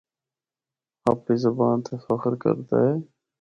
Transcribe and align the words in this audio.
آپڑی 1.09 1.35
زبان 1.45 1.77
تے 1.85 1.93
فخر 2.05 2.33
کردا 2.43 2.77
اے۔ 2.85 2.93